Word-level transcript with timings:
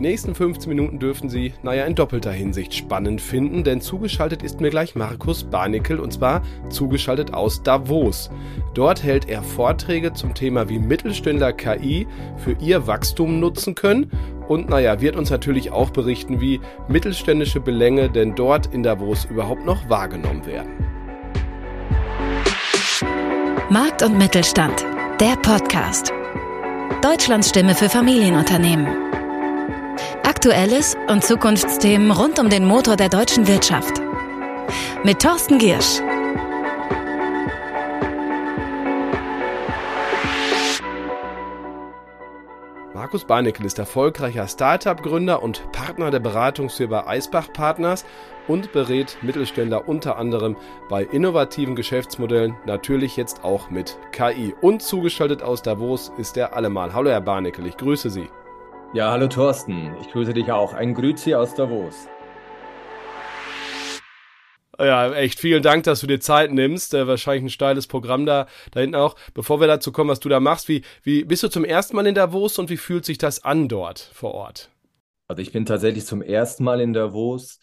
Die 0.00 0.06
nächsten 0.06 0.34
15 0.34 0.66
Minuten 0.70 0.98
dürfen 0.98 1.28
Sie, 1.28 1.52
naja, 1.62 1.84
in 1.84 1.94
doppelter 1.94 2.32
Hinsicht 2.32 2.72
spannend 2.72 3.20
finden, 3.20 3.64
denn 3.64 3.82
zugeschaltet 3.82 4.42
ist 4.42 4.58
mir 4.58 4.70
gleich 4.70 4.94
Markus 4.94 5.44
Barnickel 5.44 6.00
und 6.00 6.10
zwar 6.10 6.40
zugeschaltet 6.70 7.34
aus 7.34 7.62
Davos. 7.62 8.30
Dort 8.72 9.02
hält 9.02 9.28
er 9.28 9.42
Vorträge 9.42 10.14
zum 10.14 10.32
Thema, 10.32 10.70
wie 10.70 10.78
Mittelständler 10.78 11.52
KI 11.52 12.06
für 12.38 12.56
ihr 12.60 12.86
Wachstum 12.86 13.40
nutzen 13.40 13.74
können 13.74 14.10
und 14.48 14.70
naja, 14.70 15.02
wird 15.02 15.16
uns 15.16 15.28
natürlich 15.28 15.70
auch 15.70 15.90
berichten, 15.90 16.40
wie 16.40 16.62
mittelständische 16.88 17.60
Belänge 17.60 18.08
denn 18.08 18.34
dort 18.34 18.72
in 18.72 18.82
Davos 18.82 19.26
überhaupt 19.26 19.66
noch 19.66 19.86
wahrgenommen 19.90 20.46
werden. 20.46 20.70
Markt 23.68 24.02
und 24.02 24.16
Mittelstand, 24.16 24.82
der 25.20 25.36
Podcast. 25.42 26.10
Deutschlands 27.02 27.50
Stimme 27.50 27.74
für 27.74 27.90
Familienunternehmen. 27.90 29.10
Aktuelles 30.40 30.96
und 31.06 31.22
Zukunftsthemen 31.22 32.10
rund 32.10 32.38
um 32.38 32.48
den 32.48 32.64
Motor 32.64 32.96
der 32.96 33.10
deutschen 33.10 33.46
Wirtschaft. 33.46 34.00
Mit 35.04 35.20
Thorsten 35.20 35.58
Giersch. 35.58 36.00
Markus 42.94 43.26
Beineckel 43.26 43.66
ist 43.66 43.78
erfolgreicher 43.78 44.48
Startup-Gründer 44.48 45.42
und 45.42 45.70
Partner 45.72 46.10
der 46.10 46.20
Beratungsfirma 46.20 47.06
Eisbach 47.06 47.52
Partners 47.52 48.06
und 48.48 48.72
berät 48.72 49.18
Mittelständler 49.20 49.90
unter 49.90 50.16
anderem 50.16 50.56
bei 50.88 51.02
innovativen 51.04 51.76
Geschäftsmodellen, 51.76 52.56
natürlich 52.64 53.14
jetzt 53.18 53.44
auch 53.44 53.68
mit 53.68 53.98
KI. 54.12 54.54
Und 54.62 54.80
zugeschaltet 54.80 55.42
aus 55.42 55.60
Davos 55.60 56.10
ist 56.16 56.36
der 56.36 56.56
Allemal. 56.56 56.94
Hallo 56.94 57.10
Herr 57.10 57.20
Barnickel, 57.20 57.66
ich 57.66 57.76
grüße 57.76 58.08
Sie. 58.08 58.30
Ja, 58.92 59.12
hallo 59.12 59.28
Thorsten, 59.28 59.94
ich 60.00 60.10
grüße 60.10 60.34
dich 60.34 60.50
auch. 60.50 60.74
Ein 60.74 60.94
Grüezi 60.94 61.32
aus 61.32 61.54
Davos. 61.54 62.08
Ja, 64.80 65.12
echt 65.12 65.38
vielen 65.38 65.62
Dank, 65.62 65.84
dass 65.84 66.00
du 66.00 66.08
dir 66.08 66.18
Zeit 66.18 66.50
nimmst. 66.50 66.92
Äh, 66.94 67.06
wahrscheinlich 67.06 67.44
ein 67.44 67.50
steiles 67.50 67.86
Programm 67.86 68.26
da, 68.26 68.48
da 68.72 68.80
hinten 68.80 68.96
auch. 68.96 69.14
Bevor 69.32 69.60
wir 69.60 69.68
dazu 69.68 69.92
kommen, 69.92 70.10
was 70.10 70.18
du 70.18 70.28
da 70.28 70.40
machst, 70.40 70.68
wie, 70.68 70.82
wie 71.04 71.22
bist 71.22 71.44
du 71.44 71.48
zum 71.48 71.64
ersten 71.64 71.94
Mal 71.94 72.08
in 72.08 72.16
Davos 72.16 72.58
und 72.58 72.68
wie 72.68 72.76
fühlt 72.76 73.04
sich 73.04 73.16
das 73.16 73.44
an 73.44 73.68
dort 73.68 74.00
vor 74.12 74.34
Ort? 74.34 74.70
Also 75.28 75.40
ich 75.40 75.52
bin 75.52 75.66
tatsächlich 75.66 76.04
zum 76.04 76.20
ersten 76.20 76.64
Mal 76.64 76.80
in 76.80 76.92
Davos 76.92 77.60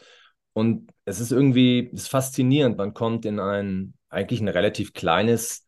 und 0.54 0.90
es 1.04 1.20
ist 1.20 1.34
irgendwie 1.34 1.90
ist 1.92 2.08
faszinierend. 2.08 2.78
Man 2.78 2.94
kommt 2.94 3.26
in 3.26 3.42
ein 3.42 3.96
eigentlich 4.08 4.40
ein 4.40 4.48
relativ 4.48 4.94
kleines 4.94 5.66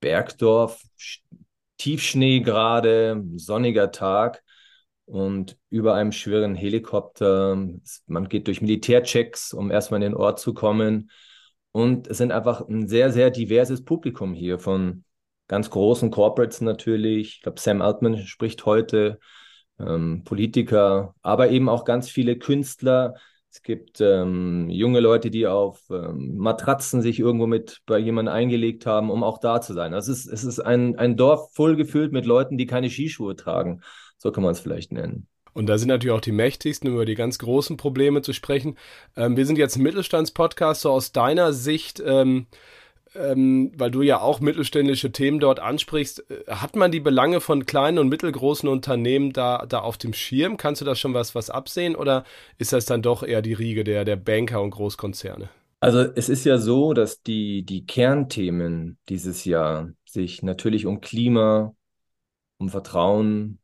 Bergdorf, 0.00 0.80
Tiefschnee 1.76 2.40
gerade, 2.40 3.22
sonniger 3.36 3.92
Tag 3.92 4.43
und 5.06 5.56
über 5.70 5.94
einem 5.94 6.12
schweren 6.12 6.54
Helikopter. 6.54 7.56
Man 8.06 8.28
geht 8.28 8.46
durch 8.46 8.60
Militärchecks, 8.60 9.52
um 9.52 9.70
erstmal 9.70 10.02
in 10.02 10.12
den 10.12 10.16
Ort 10.16 10.40
zu 10.40 10.54
kommen. 10.54 11.10
Und 11.72 12.06
es 12.06 12.18
sind 12.18 12.32
einfach 12.32 12.66
ein 12.68 12.88
sehr, 12.88 13.10
sehr 13.12 13.30
diverses 13.30 13.84
Publikum 13.84 14.32
hier 14.32 14.58
von 14.58 15.04
ganz 15.48 15.70
großen 15.70 16.10
Corporates 16.10 16.60
natürlich. 16.60 17.36
Ich 17.36 17.42
glaube, 17.42 17.60
Sam 17.60 17.82
Altman 17.82 18.18
spricht 18.18 18.64
heute, 18.64 19.18
ähm, 19.78 20.22
Politiker, 20.24 21.14
aber 21.22 21.50
eben 21.50 21.68
auch 21.68 21.84
ganz 21.84 22.08
viele 22.08 22.38
Künstler. 22.38 23.14
Es 23.50 23.62
gibt 23.62 24.00
ähm, 24.00 24.68
junge 24.68 25.00
Leute, 25.00 25.30
die 25.30 25.46
auf 25.46 25.80
ähm, 25.90 26.36
Matratzen 26.36 27.02
sich 27.02 27.20
irgendwo 27.20 27.46
mit 27.46 27.82
bei 27.86 27.98
jemandem 27.98 28.34
eingelegt 28.34 28.86
haben, 28.86 29.10
um 29.10 29.22
auch 29.22 29.38
da 29.38 29.60
zu 29.60 29.74
sein. 29.74 29.94
Also 29.94 30.12
es 30.12 30.26
ist, 30.26 30.32
es 30.32 30.44
ist 30.44 30.60
ein, 30.60 30.96
ein 30.98 31.16
Dorf 31.16 31.52
voll 31.54 31.76
gefüllt 31.76 32.12
mit 32.12 32.26
Leuten, 32.26 32.58
die 32.58 32.66
keine 32.66 32.90
Skischuhe 32.90 33.36
tragen. 33.36 33.80
So 34.18 34.32
kann 34.32 34.42
man 34.42 34.52
es 34.52 34.60
vielleicht 34.60 34.92
nennen. 34.92 35.26
Und 35.54 35.66
da 35.66 35.78
sind 35.78 35.88
natürlich 35.88 36.14
auch 36.14 36.20
die 36.20 36.32
Mächtigsten, 36.32 36.88
über 36.88 37.04
die 37.04 37.14
ganz 37.14 37.38
großen 37.38 37.76
Probleme 37.76 38.22
zu 38.22 38.32
sprechen. 38.32 38.76
Ähm, 39.16 39.36
wir 39.36 39.46
sind 39.46 39.56
jetzt 39.56 39.76
ein 39.76 39.82
Mittelstandspodcast, 39.82 40.82
so 40.82 40.90
aus 40.90 41.12
deiner 41.12 41.52
Sicht, 41.52 42.02
ähm, 42.04 42.46
ähm, 43.14 43.72
weil 43.76 43.92
du 43.92 44.02
ja 44.02 44.20
auch 44.20 44.40
mittelständische 44.40 45.12
Themen 45.12 45.38
dort 45.38 45.60
ansprichst. 45.60 46.28
Äh, 46.28 46.50
hat 46.50 46.74
man 46.74 46.90
die 46.90 47.00
Belange 47.00 47.40
von 47.40 47.66
kleinen 47.66 47.98
und 47.98 48.08
mittelgroßen 48.08 48.68
Unternehmen 48.68 49.32
da, 49.32 49.64
da 49.66 49.78
auf 49.78 49.96
dem 49.96 50.12
Schirm? 50.12 50.56
Kannst 50.56 50.80
du 50.80 50.84
da 50.84 50.96
schon 50.96 51.14
was, 51.14 51.36
was 51.36 51.50
absehen 51.50 51.94
oder 51.94 52.24
ist 52.58 52.72
das 52.72 52.84
dann 52.84 53.02
doch 53.02 53.22
eher 53.22 53.40
die 53.40 53.52
Riege 53.52 53.84
der, 53.84 54.04
der 54.04 54.16
Banker 54.16 54.60
und 54.60 54.70
Großkonzerne? 54.70 55.48
Also 55.78 56.00
es 56.00 56.28
ist 56.28 56.44
ja 56.44 56.58
so, 56.58 56.94
dass 56.94 57.22
die, 57.22 57.64
die 57.64 57.86
Kernthemen 57.86 58.98
dieses 59.08 59.44
Jahr 59.44 59.90
sich 60.04 60.42
natürlich 60.42 60.86
um 60.86 61.00
Klima, 61.00 61.74
um 62.58 62.70
Vertrauen, 62.70 63.58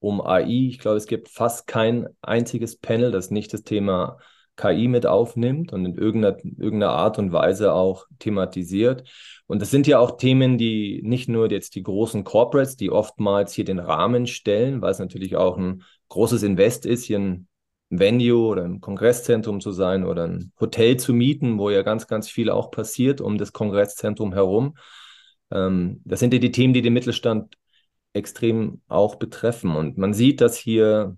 um 0.00 0.20
AI. 0.20 0.68
Ich 0.68 0.78
glaube, 0.78 0.96
es 0.96 1.06
gibt 1.06 1.28
fast 1.28 1.66
kein 1.66 2.08
einziges 2.22 2.76
Panel, 2.76 3.10
das 3.10 3.30
nicht 3.30 3.52
das 3.52 3.62
Thema 3.62 4.18
KI 4.56 4.88
mit 4.88 5.06
aufnimmt 5.06 5.72
und 5.72 5.84
in 5.84 5.94
irgendeiner, 5.94 6.38
irgendeiner 6.38 6.92
Art 6.92 7.18
und 7.18 7.32
Weise 7.32 7.72
auch 7.72 8.06
thematisiert. 8.18 9.04
Und 9.46 9.60
das 9.60 9.70
sind 9.70 9.86
ja 9.86 9.98
auch 9.98 10.16
Themen, 10.16 10.58
die 10.58 11.02
nicht 11.04 11.28
nur 11.28 11.50
jetzt 11.50 11.74
die 11.74 11.82
großen 11.82 12.24
Corporates, 12.24 12.76
die 12.76 12.90
oftmals 12.90 13.52
hier 13.52 13.64
den 13.64 13.78
Rahmen 13.78 14.26
stellen, 14.26 14.80
weil 14.80 14.92
es 14.92 14.98
natürlich 14.98 15.36
auch 15.36 15.58
ein 15.58 15.82
großes 16.08 16.42
Invest 16.42 16.86
ist, 16.86 17.04
hier 17.04 17.18
ein 17.18 17.48
Venue 17.90 18.46
oder 18.46 18.64
ein 18.64 18.80
Kongresszentrum 18.80 19.60
zu 19.60 19.70
sein 19.70 20.04
oder 20.04 20.26
ein 20.26 20.52
Hotel 20.58 20.96
zu 20.96 21.12
mieten, 21.12 21.58
wo 21.58 21.70
ja 21.70 21.82
ganz, 21.82 22.08
ganz 22.08 22.28
viel 22.28 22.50
auch 22.50 22.70
passiert 22.70 23.20
um 23.20 23.38
das 23.38 23.52
Kongresszentrum 23.52 24.32
herum. 24.32 24.76
Ähm, 25.52 26.00
das 26.04 26.20
sind 26.20 26.32
ja 26.32 26.40
die 26.40 26.50
Themen, 26.50 26.74
die 26.74 26.82
den 26.82 26.94
Mittelstand 26.94 27.56
extrem 28.16 28.80
auch 28.88 29.16
betreffen. 29.16 29.76
Und 29.76 29.98
man 29.98 30.14
sieht, 30.14 30.40
dass 30.40 30.56
hier 30.56 31.16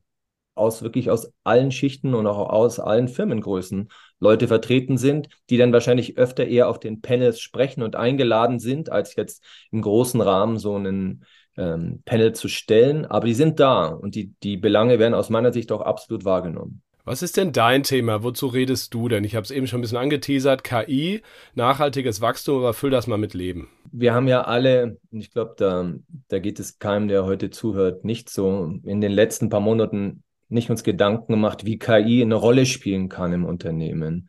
aus 0.55 0.83
wirklich 0.83 1.11
aus 1.11 1.33
allen 1.45 1.71
Schichten 1.71 2.15
und 2.15 2.27
auch 2.27 2.51
aus 2.51 2.81
allen 2.81 3.09
Firmengrößen 3.09 3.89
Leute 4.21 4.49
vertreten 4.49 4.99
sind, 4.99 5.29
die 5.51 5.57
dann 5.57 5.73
wahrscheinlich 5.73 6.19
öfter 6.19 6.47
eher 6.47 6.69
auf 6.69 6.81
den 6.81 7.01
Panels 7.01 7.41
sprechen 7.41 7.83
und 7.83 7.97
eingeladen 7.97 8.59
sind, 8.59 8.91
als 8.91 9.15
jetzt 9.15 9.45
im 9.71 9.81
großen 9.81 10.21
Rahmen 10.21 10.59
so 10.59 10.75
einen 10.75 11.25
ähm, 11.57 12.03
Panel 12.05 12.35
zu 12.35 12.49
stellen. 12.49 13.07
Aber 13.07 13.27
die 13.27 13.35
sind 13.35 13.61
da 13.61 13.87
und 13.87 14.15
die, 14.15 14.35
die 14.43 14.57
Belange 14.57 14.99
werden 14.99 15.15
aus 15.15 15.31
meiner 15.31 15.53
Sicht 15.53 15.71
auch 15.73 15.81
absolut 15.81 16.25
wahrgenommen. 16.25 16.83
Was 17.09 17.23
ist 17.23 17.39
denn 17.39 17.53
dein 17.53 17.85
Thema? 17.85 18.23
Wozu 18.23 18.49
redest 18.49 18.93
du 18.93 19.09
denn? 19.09 19.25
Ich 19.25 19.35
habe 19.35 19.43
es 19.43 19.51
eben 19.51 19.67
schon 19.67 19.79
ein 19.79 19.81
bisschen 19.81 19.97
angeteasert. 19.97 20.63
KI, 20.63 21.23
nachhaltiges 21.55 22.21
Wachstum, 22.21 22.59
aber 22.59 22.75
füll 22.75 22.91
das 22.91 23.07
mal 23.07 23.17
mit 23.17 23.33
Leben. 23.33 23.71
Wir 23.91 24.13
haben 24.13 24.29
ja 24.29 24.43
alle, 24.43 24.99
ich 25.11 25.31
glaube, 25.31 25.55
da, 25.57 25.91
da 26.29 26.39
geht 26.39 26.61
es 26.61 26.79
keinem, 26.79 27.09
der 27.09 27.25
heute 27.25 27.49
zuhört, 27.49 28.05
nicht 28.05 28.29
so 28.29 28.75
in 28.85 29.01
den 29.01 29.11
letzten 29.11 29.49
paar 29.49 29.61
Monaten 29.61 30.23
nicht 30.51 30.69
uns 30.69 30.83
Gedanken 30.83 31.33
gemacht, 31.33 31.65
wie 31.65 31.79
KI 31.79 32.21
eine 32.21 32.35
Rolle 32.35 32.67
spielen 32.67 33.09
kann 33.09 33.33
im 33.33 33.47
Unternehmen. 33.47 34.29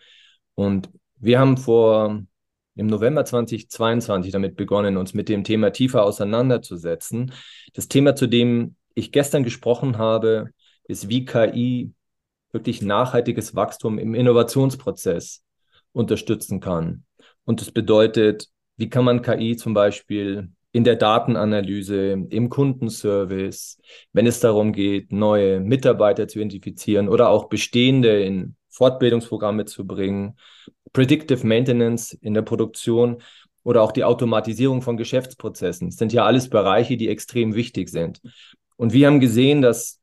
Und 0.55 0.89
wir 1.17 1.37
haben 1.37 1.57
vor 1.57 2.23
im 2.75 2.87
November 2.87 3.25
2022 3.25 4.31
damit 4.31 4.55
begonnen, 4.55 4.95
uns 4.95 5.13
mit 5.13 5.27
dem 5.27 5.43
Thema 5.43 5.71
tiefer 5.71 6.05
auseinanderzusetzen. 6.05 7.33
Das 7.73 7.89
Thema, 7.89 8.15
zu 8.15 8.27
dem 8.27 8.77
ich 8.95 9.11
gestern 9.11 9.43
gesprochen 9.43 9.97
habe, 9.97 10.51
ist, 10.85 11.09
wie 11.09 11.25
KI 11.25 11.91
wirklich 12.51 12.81
nachhaltiges 12.81 13.55
Wachstum 13.55 13.99
im 13.99 14.13
Innovationsprozess 14.13 15.43
unterstützen 15.91 16.59
kann. 16.59 17.03
Und 17.45 17.61
das 17.61 17.71
bedeutet, 17.71 18.47
wie 18.77 18.89
kann 18.89 19.05
man 19.05 19.21
KI 19.21 19.55
zum 19.57 19.73
Beispiel 19.73 20.51
in 20.71 20.83
der 20.83 20.95
Datenanalyse, 20.95 22.11
im 22.29 22.49
Kundenservice, 22.49 23.79
wenn 24.13 24.27
es 24.27 24.39
darum 24.39 24.71
geht, 24.71 25.11
neue 25.11 25.59
Mitarbeiter 25.59 26.27
zu 26.27 26.39
identifizieren 26.39 27.09
oder 27.09 27.29
auch 27.29 27.49
bestehende 27.49 28.23
in 28.23 28.55
Fortbildungsprogramme 28.69 29.65
zu 29.65 29.85
bringen, 29.85 30.37
Predictive 30.93 31.45
Maintenance 31.45 32.13
in 32.13 32.33
der 32.33 32.43
Produktion 32.43 33.21
oder 33.63 33.81
auch 33.81 33.91
die 33.91 34.03
Automatisierung 34.03 34.81
von 34.81 34.97
Geschäftsprozessen. 34.97 35.89
Das 35.89 35.97
sind 35.97 36.13
ja 36.13 36.25
alles 36.25 36.49
Bereiche, 36.49 36.97
die 36.97 37.09
extrem 37.09 37.55
wichtig 37.55 37.89
sind. 37.89 38.21
Und 38.77 38.93
wir 38.93 39.07
haben 39.07 39.19
gesehen, 39.19 39.61
dass 39.61 39.99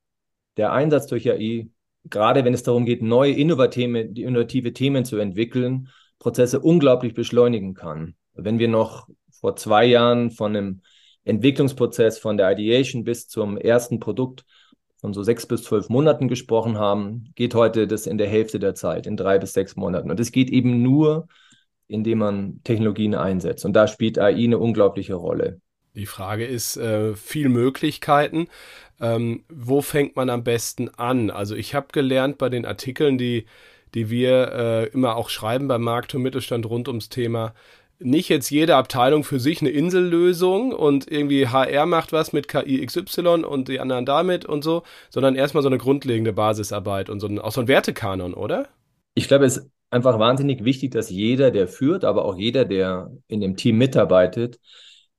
der 0.57 0.73
Einsatz 0.73 1.07
durch 1.07 1.31
AI 1.31 1.69
gerade 2.11 2.45
wenn 2.45 2.55
es 2.55 2.63
darum 2.63 2.85
geht, 2.85 3.03
neue 3.03 3.33
innovative, 3.33 3.99
innovative 3.99 4.73
Themen 4.73 5.05
zu 5.05 5.19
entwickeln, 5.19 5.89
Prozesse 6.19 6.61
unglaublich 6.61 7.15
beschleunigen 7.15 7.75
kann. 7.75 8.15
Wenn 8.35 8.59
wir 8.59 8.69
noch 8.69 9.09
vor 9.41 9.57
zwei 9.57 9.85
Jahren 9.85 10.31
von 10.31 10.57
einem 10.57 10.81
Entwicklungsprozess 11.25 12.19
von 12.19 12.37
der 12.37 12.51
Ideation 12.53 13.05
bis 13.05 13.29
zum 13.29 13.59
ersten 13.59 14.01
Produkt 14.01 14.45
von 14.97 15.13
so 15.13 15.23
sechs 15.23 15.47
bis 15.47 15.65
zwölf 15.65 15.89
Monaten 15.89 16.29
gesprochen 16.29 16.79
haben, 16.79 17.33
geht 17.35 17.55
heute 17.55 17.87
das 17.87 18.07
in 18.07 18.19
der 18.19 18.29
Hälfte 18.29 18.59
der 18.59 18.75
Zeit, 18.75 19.07
in 19.07 19.17
drei 19.17 19.39
bis 19.39 19.53
sechs 19.53 19.77
Monaten. 19.77 20.11
Und 20.11 20.21
es 20.21 20.33
geht 20.33 20.51
eben 20.51 20.83
nur, 20.83 21.29
indem 21.89 22.19
man 22.19 22.61
Technologien 22.65 23.15
einsetzt. 23.15 23.65
Und 23.65 23.75
da 23.75 23.89
spielt 23.89 24.19
AI 24.19 24.45
eine 24.45 24.59
unglaubliche 24.59 25.15
Rolle. 25.15 25.61
Die 25.97 26.07
Frage 26.07 26.45
ist, 26.45 26.77
äh, 26.77 27.15
viel 27.15 27.49
Möglichkeiten. 27.49 28.49
Ähm, 29.01 29.45
wo 29.49 29.81
fängt 29.81 30.15
man 30.15 30.31
am 30.31 30.45
besten 30.45 30.91
an? 30.91 31.31
Also 31.31 31.55
ich 31.57 31.75
habe 31.75 31.89
gelernt 31.93 32.39
bei 32.39 32.51
den 32.51 32.67
Artikeln, 32.67 33.19
die, 33.19 33.47
die 33.95 34.11
wir 34.11 34.53
äh, 34.53 34.85
immer 34.89 35.17
auch 35.17 35.31
schreiben 35.31 35.69
beim 35.69 35.83
Markt 35.83 36.15
und 36.15 36.23
Mittelstand 36.23 36.67
rund 36.67 36.89
ums 36.89 37.09
Thema, 37.09 37.55
nicht 37.99 38.29
jetzt 38.29 38.51
jede 38.51 38.77
Abteilung 38.77 39.25
für 39.25 39.41
sich 39.41 39.63
eine 39.63 39.71
Insellösung 39.71 40.73
und 40.73 41.11
irgendwie 41.11 41.49
HR 41.49 41.87
macht 41.87 42.13
was 42.13 42.35
mit 42.35 42.47
KI 42.47 42.85
XY 42.85 43.45
und 43.45 43.69
die 43.69 43.81
anderen 43.81 44.05
damit 44.05 44.45
und 44.45 44.63
so, 44.63 44.83
sondern 45.09 45.35
erstmal 45.35 45.63
so 45.63 45.71
eine 45.71 45.79
grundlegende 45.79 46.35
Basisarbeit 46.35 47.09
und 47.09 47.21
so 47.21 47.27
ein, 47.27 47.39
auch 47.39 47.53
so 47.53 47.63
ein 47.63 47.69
Wertekanon, 47.69 48.35
oder? 48.35 48.69
Ich 49.15 49.29
glaube, 49.29 49.47
es 49.47 49.57
ist 49.57 49.71
einfach 49.89 50.19
wahnsinnig 50.19 50.63
wichtig, 50.63 50.91
dass 50.91 51.09
jeder, 51.09 51.51
der 51.51 51.69
führt, 51.69 52.05
aber 52.05 52.27
auch 52.27 52.37
jeder, 52.37 52.67
der 52.67 53.11
in 53.29 53.41
dem 53.41 53.57
Team 53.57 53.79
mitarbeitet, 53.79 54.59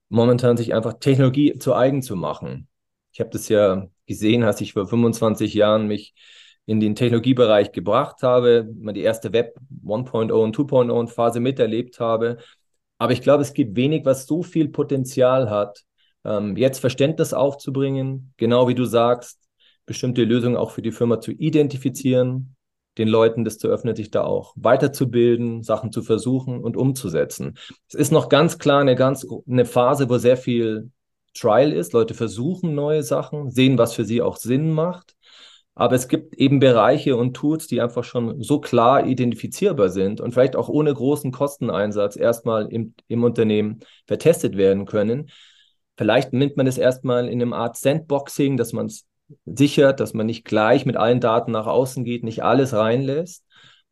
momentan 0.09 0.57
sich 0.57 0.73
einfach 0.73 0.99
Technologie 0.99 1.57
zu 1.57 1.73
eigen 1.73 2.01
zu 2.01 2.15
machen. 2.15 2.67
Ich 3.11 3.19
habe 3.19 3.29
das 3.31 3.49
ja 3.49 3.87
gesehen, 4.05 4.43
als 4.43 4.61
ich 4.61 4.73
vor 4.73 4.87
25 4.87 5.53
Jahren 5.53 5.87
mich 5.87 6.13
in 6.65 6.79
den 6.79 6.95
Technologiebereich 6.95 7.71
gebracht 7.71 8.23
habe, 8.23 8.69
mal 8.77 8.93
die 8.93 9.01
erste 9.01 9.31
Web 9.31 9.57
1.0 9.83 10.31
und 10.31 10.55
2.0 10.55 11.07
Phase 11.07 11.39
miterlebt 11.39 11.99
habe. 11.99 12.37
Aber 12.97 13.13
ich 13.13 13.21
glaube, 13.21 13.41
es 13.41 13.53
gibt 13.53 13.75
wenig, 13.75 14.05
was 14.05 14.25
so 14.25 14.43
viel 14.43 14.69
Potenzial 14.69 15.49
hat, 15.49 15.83
ähm, 16.25 16.57
jetzt 16.57 16.79
Verständnis 16.79 17.33
aufzubringen, 17.33 18.33
genau 18.37 18.67
wie 18.67 18.75
du 18.75 18.83
sagst, 18.83 19.39
bestimmte 19.85 20.25
Lösungen 20.25 20.57
auch 20.57 20.71
für 20.71 20.81
die 20.81 20.91
Firma 20.91 21.21
zu 21.21 21.31
identifizieren, 21.31 22.56
den 22.97 23.07
Leuten 23.07 23.43
das 23.43 23.57
zu 23.57 23.67
öffnen, 23.67 23.95
sich 23.95 24.11
da 24.11 24.23
auch 24.23 24.53
weiterzubilden, 24.55 25.63
Sachen 25.63 25.91
zu 25.91 26.01
versuchen 26.01 26.63
und 26.63 26.77
umzusetzen. 26.77 27.57
Es 27.87 27.95
ist 27.95 28.11
noch 28.11 28.29
ganz 28.29 28.57
klar 28.57 28.81
eine 28.81 28.95
ganz 28.95 29.25
eine 29.47 29.65
Phase, 29.65 30.09
wo 30.09 30.17
sehr 30.17 30.37
viel 30.37 30.91
Trial 31.33 31.71
ist. 31.71 31.93
Leute 31.93 32.13
versuchen 32.13 32.75
neue 32.75 33.03
Sachen, 33.03 33.51
sehen, 33.51 33.77
was 33.77 33.93
für 33.93 34.05
sie 34.05 34.21
auch 34.21 34.37
Sinn 34.37 34.71
macht. 34.71 35.15
Aber 35.75 35.95
es 35.95 36.07
gibt 36.07 36.33
eben 36.35 36.59
Bereiche 36.59 37.15
und 37.15 37.35
Tools, 37.35 37.67
die 37.67 37.81
einfach 37.81 38.03
schon 38.03 38.41
so 38.41 38.59
klar 38.59 39.05
identifizierbar 39.05 39.89
sind 39.89 40.19
und 40.19 40.31
vielleicht 40.31 40.55
auch 40.55 40.69
ohne 40.69 40.91
großen 40.91 41.31
Kosteneinsatz 41.31 42.15
erstmal 42.15 42.65
im, 42.71 42.95
im 43.07 43.23
Unternehmen 43.23 43.81
vertestet 44.07 44.57
werden 44.57 44.85
können. 44.87 45.29
Vielleicht 45.95 46.33
nimmt 46.33 46.57
man 46.57 46.65
es 46.65 46.79
erstmal 46.79 47.27
in 47.27 47.41
einem 47.41 47.53
Art 47.53 47.77
Sandboxing, 47.77 48.57
dass 48.57 48.73
man 48.73 48.87
es 48.87 49.05
sichert, 49.45 49.99
dass 49.99 50.13
man 50.13 50.25
nicht 50.25 50.45
gleich 50.45 50.85
mit 50.85 50.97
allen 50.97 51.19
Daten 51.19 51.51
nach 51.51 51.67
außen 51.67 52.03
geht, 52.03 52.23
nicht 52.23 52.43
alles 52.43 52.73
reinlässt. 52.73 53.43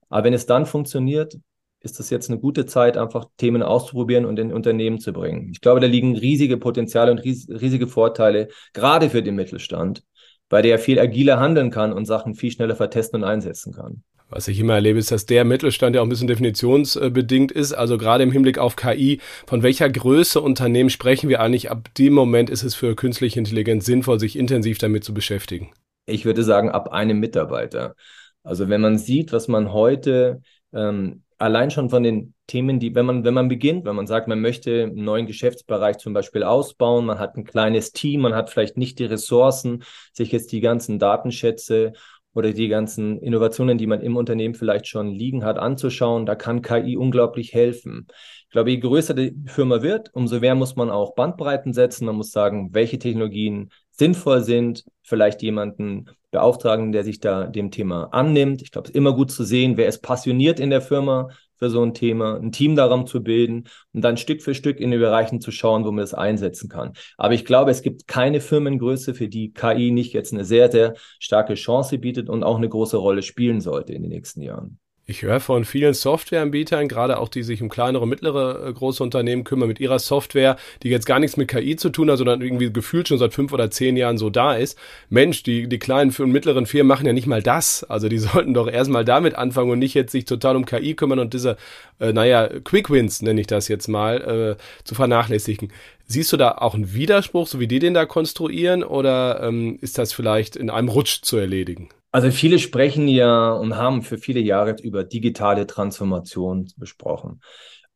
Aber 0.10 0.26
wenn 0.26 0.34
es 0.34 0.46
dann 0.46 0.66
funktioniert, 0.66 1.38
ist 1.80 2.00
das 2.00 2.10
jetzt 2.10 2.30
eine 2.30 2.40
gute 2.40 2.66
Zeit, 2.66 2.98
einfach 2.98 3.26
Themen 3.38 3.62
auszuprobieren 3.62 4.26
und 4.26 4.40
in 4.40 4.52
Unternehmen 4.52 5.00
zu 5.00 5.14
bringen. 5.14 5.50
Ich 5.52 5.62
glaube, 5.62 5.80
da 5.80 5.88
liegen 5.88 6.18
riesige 6.18 6.58
Potenziale 6.58 7.12
und 7.12 7.20
riesige 7.20 7.88
Vorteile, 7.88 8.48
gerade 8.74 9.10
für 9.10 9.22
den 9.22 9.36
Mittelstand 9.36 10.04
weil 10.50 10.64
der 10.64 10.80
viel 10.80 11.00
agiler 11.00 11.40
handeln 11.40 11.72
kann 11.72 11.94
und 11.94 12.06
Sachen 12.06 12.36
viel 12.36 12.52
schneller 12.52 12.76
vertesten 12.76 13.18
und 13.18 13.24
einsetzen 13.24 13.74
kann. 13.74 14.04
Was 14.30 14.48
ich 14.48 14.60
immer 14.60 14.74
erlebe, 14.74 14.98
ist, 14.98 15.12
dass 15.12 15.26
der 15.26 15.46
Mittelstand 15.46 15.96
ja 15.96 16.02
auch 16.02 16.06
ein 16.06 16.10
bisschen 16.10 16.28
definitionsbedingt 16.28 17.52
ist. 17.52 17.74
Also 17.74 17.98
gerade 17.98 18.24
im 18.24 18.32
Hinblick 18.32 18.58
auf 18.58 18.76
KI, 18.76 19.20
von 19.46 19.62
welcher 19.62 19.90
Größe 19.90 20.42
Unternehmen 20.42 20.90
sprechen 20.90 21.30
wir 21.30 21.42
eigentlich? 21.42 21.70
Ab 21.70 21.90
dem 21.98 22.14
Moment 22.14 22.50
ist 22.50 22.64
es 22.64 22.74
für 22.74 22.96
künstliche 22.96 23.40
Intelligenz 23.40 23.86
sinnvoll, 23.86 24.20
sich 24.20 24.38
intensiv 24.38 24.80
damit 24.80 25.04
zu 25.04 25.14
beschäftigen. 25.14 25.72
Ich 26.08 26.26
würde 26.26 26.44
sagen, 26.44 26.70
ab 26.70 26.92
einem 26.92 27.20
Mitarbeiter. 27.20 27.96
Also 28.44 28.68
wenn 28.68 28.82
man 28.82 28.98
sieht, 28.98 29.32
was 29.32 29.48
man 29.48 29.72
heute 29.72 30.42
ähm, 30.74 31.24
allein 31.38 31.72
schon 31.72 31.90
von 31.90 32.04
den 32.04 32.34
Themen, 32.48 32.80
die, 32.80 32.96
wenn 32.96 33.06
man, 33.06 33.24
wenn 33.24 33.34
man 33.34 33.48
beginnt, 33.48 33.86
wenn 33.86 33.96
man 33.96 34.08
sagt, 34.08 34.28
man 34.28 34.40
möchte 34.40 34.84
einen 34.84 35.04
neuen 35.04 35.26
Geschäftsbereich 35.26 35.98
zum 35.98 36.14
Beispiel 36.14 36.44
ausbauen, 36.44 37.06
man 37.06 37.20
hat 37.20 37.36
ein 37.36 37.44
kleines 37.44 37.92
Team, 37.92 38.22
man 38.22 38.36
hat 38.36 38.50
vielleicht 38.50 38.78
nicht 38.78 39.00
die 39.00 39.06
Ressourcen, 39.06 39.84
sich 40.14 40.32
jetzt 40.32 40.52
die 40.52 40.62
ganzen 40.62 41.00
Datenschätze 41.00 41.94
oder 42.36 42.52
die 42.52 42.68
ganzen 42.68 43.18
Innovationen, 43.20 43.78
die 43.78 43.88
man 43.88 44.02
im 44.02 44.18
Unternehmen 44.18 44.54
vielleicht 44.54 44.88
schon 44.88 45.10
liegen 45.10 45.44
hat, 45.44 45.58
anzuschauen, 45.58 46.26
da 46.26 46.36
kann 46.36 46.62
KI 46.62 46.98
unglaublich 46.98 47.54
helfen. 47.54 48.08
Ich 48.44 48.50
glaube, 48.50 48.72
je 48.72 48.78
größer 48.78 49.14
die 49.14 49.36
Firma 49.48 49.82
wird, 49.82 50.14
umso 50.14 50.40
mehr 50.40 50.54
muss 50.54 50.76
man 50.76 50.90
auch 50.90 51.16
Bandbreiten 51.16 51.74
setzen. 51.74 52.06
Man 52.06 52.16
muss 52.16 52.32
sagen, 52.32 52.70
welche 52.74 53.00
Technologien 53.00 53.72
sinnvoll 53.92 54.44
sind, 54.44 54.84
vielleicht 55.02 55.42
jemanden 55.42 56.08
beauftragen, 56.32 56.92
der 56.92 57.06
sich 57.06 57.22
da 57.22 57.48
dem 57.48 57.72
Thema 57.72 58.10
annimmt. 58.12 58.62
Ich 58.62 58.72
glaube, 58.72 58.88
es 58.88 58.92
ist 58.92 58.98
immer 58.98 59.16
gut 59.16 59.32
zu 59.32 59.46
sehen, 59.46 59.78
wer 59.78 59.88
ist 59.88 60.02
passioniert 60.02 60.60
in 60.60 60.70
der 60.70 60.82
Firma 60.82 61.30
für 61.58 61.70
so 61.70 61.84
ein 61.84 61.94
Thema, 61.94 62.38
ein 62.38 62.52
Team 62.52 62.76
darum 62.76 63.08
zu 63.08 63.24
bilden 63.24 63.66
und 63.94 64.02
dann 64.02 64.18
Stück 64.18 64.42
für 64.42 64.56
Stück 64.56 64.80
in 64.80 64.92
den 64.92 65.00
Bereichen 65.00 65.42
zu 65.42 65.52
schauen, 65.52 65.86
wo 65.86 65.92
man 65.92 66.02
das 66.02 66.14
einsetzen 66.14 66.70
kann. 66.70 66.94
Aber 67.18 67.34
ich 67.34 67.46
glaube, 67.46 67.72
es 67.72 67.82
gibt 67.82 68.08
keine 68.08 68.42
Firmengröße, 68.42 69.14
für 69.14 69.28
die 69.28 69.54
KI 69.54 69.92
nicht 69.92 70.14
jetzt 70.14 70.34
eine 70.34 70.46
sehr, 70.46 70.72
sehr 70.72 70.96
starke 71.20 71.56
Chance 71.56 71.98
bietet 71.98 72.30
und 72.30 72.44
auch 72.44 72.58
eine 72.58 72.70
große 72.70 72.98
Rolle 72.98 73.22
spielen 73.22 73.62
sollte 73.62 73.94
in 73.94 74.04
den 74.04 74.12
nächsten 74.12 74.42
Jahren. 74.42 74.80
Ich 75.08 75.22
höre 75.22 75.40
von 75.40 75.66
vielen 75.66 75.94
Softwareanbietern, 75.94 76.88
gerade 76.88 77.20
auch 77.20 77.30
die 77.30 77.44
sich 77.44 77.62
um 77.62 77.70
kleinere, 77.70 78.08
mittlere, 78.08 78.68
äh, 78.68 78.74
große 78.74 79.04
Unternehmen 79.04 79.44
kümmern, 79.44 79.68
mit 79.68 79.80
ihrer 79.80 80.00
Software, 80.00 80.58
die 80.82 80.90
jetzt 80.90 81.06
gar 81.06 81.20
nichts 81.20 81.38
mit 81.38 81.48
KI 81.48 81.76
zu 81.76 81.92
tun 81.92 82.10
hat, 82.10 82.18
sondern 82.18 82.42
irgendwie 82.42 82.74
gefühlt 82.74 83.08
schon 83.08 83.20
seit 83.20 83.32
fünf 83.32 83.54
oder 83.54 83.70
zehn 83.70 83.98
Jahren 83.98 84.18
so 84.18 84.32
da 84.32 84.56
ist. 84.56 84.80
Mensch, 85.10 85.44
die, 85.44 85.68
die 85.70 85.78
kleinen 85.78 86.12
und 86.18 86.32
mittleren 86.32 86.66
Firmen 86.66 86.88
machen 86.88 87.06
ja 87.06 87.14
nicht 87.14 87.28
mal 87.28 87.44
das. 87.44 87.84
Also 87.84 88.10
die 88.10 88.18
sollten 88.20 88.56
doch 88.56 88.68
erstmal 88.68 89.06
damit 89.06 89.36
anfangen 89.36 89.70
und 89.70 89.78
nicht 89.78 89.94
jetzt 89.94 90.12
sich 90.12 90.26
total 90.26 90.56
um 90.56 90.66
KI 90.66 90.96
kümmern 90.96 91.20
und 91.20 91.36
diese, 91.36 91.58
äh, 92.00 92.12
naja, 92.12 92.50
Quick 92.64 92.90
Wins 92.90 93.22
nenne 93.22 93.42
ich 93.42 93.48
das 93.48 93.68
jetzt 93.68 93.88
mal, 93.88 94.58
äh, 94.58 94.64
zu 94.86 94.96
vernachlässigen. 94.96 95.72
Siehst 96.08 96.34
du 96.34 96.38
da 96.38 96.54
auch 96.54 96.74
einen 96.74 96.96
Widerspruch, 96.96 97.46
so 97.46 97.60
wie 97.60 97.68
die 97.68 97.78
den 97.78 97.94
da 97.94 98.06
konstruieren, 98.08 98.84
oder 98.84 99.44
ähm, 99.44 99.78
ist 99.82 100.00
das 100.00 100.14
vielleicht 100.14 100.56
in 100.56 100.72
einem 100.72 100.90
Rutsch 100.90 101.22
zu 101.22 101.38
erledigen? 101.38 101.90
Also 102.16 102.32
viele 102.32 102.60
sprechen 102.60 103.10
ja 103.10 103.52
und 103.52 103.76
haben 103.76 104.02
für 104.02 104.18
viele 104.18 104.40
Jahre 104.40 104.78
über 104.82 105.04
digitale 105.04 105.68
Transformation 105.68 106.72
besprochen. 106.78 107.42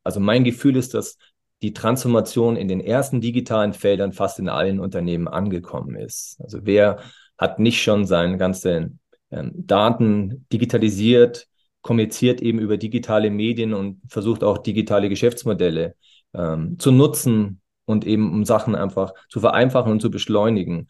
Also 0.04 0.20
mein 0.20 0.44
Gefühl 0.44 0.76
ist, 0.76 0.94
dass 0.94 1.18
die 1.62 1.72
Transformation 1.72 2.58
in 2.58 2.68
den 2.68 2.82
ersten 2.82 3.22
digitalen 3.22 3.72
Feldern 3.72 4.12
fast 4.12 4.38
in 4.38 4.50
allen 4.50 4.82
Unternehmen 4.82 5.30
angekommen 5.30 5.96
ist. 5.96 6.38
Also 6.44 6.60
wer 6.64 7.00
hat 7.38 7.60
nicht 7.60 7.82
schon 7.82 8.06
seine 8.06 8.38
ganzen 8.38 9.00
ähm, 9.32 9.54
Daten 9.56 10.46
digitalisiert, 10.52 11.48
kommuniziert 11.82 12.42
eben 12.42 12.60
über 12.60 12.76
digitale 12.76 13.32
Medien 13.32 13.74
und 13.74 14.02
versucht 14.10 14.44
auch 14.44 14.58
digitale 14.58 15.08
Geschäftsmodelle 15.08 15.96
ähm, 16.34 16.78
zu 16.78 16.92
nutzen 16.92 17.62
und 17.86 18.06
eben 18.06 18.34
um 18.34 18.44
Sachen 18.44 18.76
einfach 18.76 19.14
zu 19.30 19.40
vereinfachen 19.40 19.94
und 19.94 20.02
zu 20.02 20.12
beschleunigen. 20.12 20.90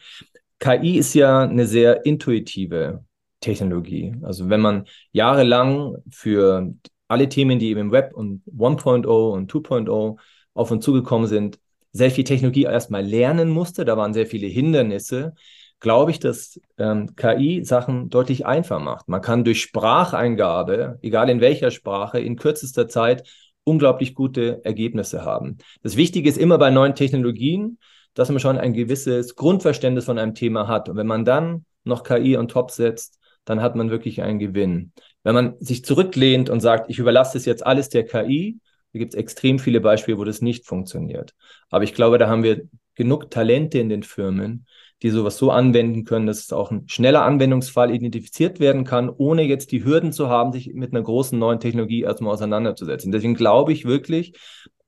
KI 0.57 0.97
ist 0.97 1.13
ja 1.13 1.43
eine 1.43 1.67
sehr 1.67 2.07
intuitive 2.07 3.03
Technologie. 3.39 4.13
Also 4.21 4.50
wenn 4.50 4.62
man 4.62 4.86
jahrelang 5.12 5.97
für 6.09 6.74
alle 7.07 7.30
Themen, 7.30 7.59
die 7.59 7.69
eben 7.69 7.80
im 7.80 7.91
Web 7.91 8.13
und 8.13 8.44
1.0 8.45 9.06
und 9.07 9.51
2.0 9.51 10.18
auf 10.53 10.71
uns 10.71 10.86
zugekommen 10.86 11.27
sind, 11.27 11.59
sehr 11.91 12.12
viel 12.12 12.24
Technologie 12.24 12.63
erstmal 12.63 13.03
lernen 13.03 13.50
musste, 13.50 13.86
da 13.86 13.97
waren 13.97 14.13
sehr 14.13 14.28
viele 14.28 14.47
Hindernisse, 14.47 15.33
glaube 15.80 16.11
ich, 16.11 16.19
dass 16.19 16.59
ähm, 16.78 17.16
KI 17.16 17.63
Sachen 17.63 18.09
deutlich 18.09 18.45
einfacher 18.45 18.80
macht. 18.80 19.07
Man 19.07 19.21
kann 19.21 19.44
durch 19.44 19.61
Spracheingabe, 19.61 20.99
egal 21.02 21.30
in 21.30 21.42
welcher 21.42 21.71
Sprache, 21.71 22.19
in 22.19 22.35
kürzester 22.35 22.87
Zeit 22.87 23.28
unglaublich 23.63 24.13
gute 24.13 24.63
Ergebnisse 24.66 25.23
haben. 25.23 25.57
Das 25.81 25.95
Wichtige 25.95 26.30
ist 26.30 26.37
immer 26.37 26.57
bei 26.57 26.69
neuen 26.69 26.95
Technologien, 26.95 27.78
dass 28.13 28.30
man 28.30 28.40
schon 28.40 28.57
ein 28.57 28.73
gewisses 28.73 29.35
Grundverständnis 29.35 30.06
von 30.06 30.19
einem 30.19 30.35
Thema 30.35 30.68
hat. 30.68 30.90
Und 30.90 30.97
wenn 30.97 31.07
man 31.07 31.23
dann 31.23 31.66
noch 31.83 32.04
KI 32.04 32.37
on 32.37 32.47
top 32.47 32.71
setzt, 32.71 33.19
dann 33.49 33.63
hat 33.63 33.75
man 33.75 33.89
wirklich 33.89 34.21
einen 34.21 34.37
Gewinn. 34.37 34.91
Wenn 35.23 35.33
man 35.33 35.56
sich 35.59 35.83
zurücklehnt 35.83 36.51
und 36.51 36.59
sagt, 36.59 36.87
ich 36.87 36.99
überlasse 36.99 37.35
das 37.35 37.45
jetzt 37.45 37.65
alles 37.65 37.89
der 37.89 38.06
KI, 38.06 38.59
da 38.94 38.99
gibt 38.99 39.15
es 39.15 39.19
extrem 39.19 39.57
viele 39.57 39.81
Beispiele, 39.81 40.19
wo 40.19 40.23
das 40.23 40.44
nicht 40.44 40.68
funktioniert. 40.68 41.33
Aber 41.71 41.83
ich 41.83 41.95
glaube, 41.95 42.19
da 42.19 42.29
haben 42.29 42.44
wir 42.44 42.68
genug 42.94 43.31
Talente 43.31 43.79
in 43.79 43.89
den 43.89 44.03
Firmen, 44.03 44.68
die 45.01 45.09
sowas 45.09 45.37
so 45.37 45.49
anwenden 45.49 46.03
können, 46.03 46.27
dass 46.27 46.41
es 46.41 46.53
auch 46.53 46.69
ein 46.69 46.87
schneller 46.87 47.23
Anwendungsfall 47.23 47.91
identifiziert 47.91 48.59
werden 48.59 48.83
kann, 48.83 49.09
ohne 49.09 49.41
jetzt 49.41 49.71
die 49.71 49.83
Hürden 49.83 50.11
zu 50.11 50.29
haben, 50.29 50.53
sich 50.53 50.71
mit 50.75 50.94
einer 50.94 51.01
großen 51.01 51.39
neuen 51.39 51.59
Technologie 51.59 52.03
erstmal 52.03 52.33
auseinanderzusetzen. 52.33 53.11
Deswegen 53.11 53.33
glaube 53.33 53.73
ich 53.73 53.83
wirklich, 53.85 54.33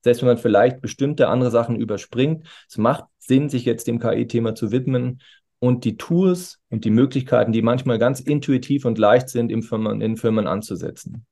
selbst 0.03 0.21
wenn 0.21 0.29
man 0.29 0.37
vielleicht 0.37 0.81
bestimmte 0.81 1.29
andere 1.29 1.49
Sachen 1.49 1.77
überspringt, 1.77 2.45
es 2.69 2.77
macht 2.77 3.05
Sinn, 3.17 3.49
sich 3.49 3.65
jetzt 3.65 3.87
dem 3.87 3.97
KI-Thema 3.97 4.53
zu 4.53 4.71
widmen 4.71 5.19
und 5.61 5.85
die 5.85 5.95
Tools 5.95 6.59
und 6.69 6.85
die 6.85 6.89
Möglichkeiten, 6.89 7.51
die 7.51 7.61
manchmal 7.61 7.99
ganz 7.99 8.19
intuitiv 8.19 8.83
und 8.83 8.97
leicht 8.97 9.29
sind, 9.29 9.51
in 9.51 9.61
Firmen, 9.61 10.01
in 10.01 10.17
Firmen 10.17 10.47
anzusetzen. 10.47 11.25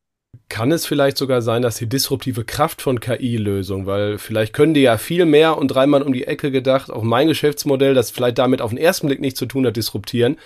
Kann 0.49 0.71
es 0.71 0.85
vielleicht 0.85 1.17
sogar 1.17 1.41
sein, 1.41 1.63
dass 1.63 1.77
die 1.77 1.89
disruptive 1.89 2.45
Kraft 2.45 2.81
von 2.81 2.99
KI-Lösungen, 2.99 3.87
weil 3.87 4.19
vielleicht 4.19 4.53
können 4.53 4.75
die 4.75 4.81
ja 4.81 4.97
viel 4.97 5.25
mehr 5.25 5.57
und 5.57 5.69
dreimal 5.69 6.03
um 6.03 6.13
die 6.13 6.25
Ecke 6.25 6.51
gedacht, 6.51 6.91
auch 6.91 7.01
mein 7.01 7.27
Geschäftsmodell, 7.27 7.95
das 7.95 8.11
vielleicht 8.11 8.37
damit 8.37 8.61
auf 8.61 8.69
den 8.69 8.77
ersten 8.77 9.07
Blick 9.07 9.19
nichts 9.19 9.39
zu 9.39 9.47
tun 9.47 9.65
hat, 9.65 9.75
disruptieren, 9.75 10.37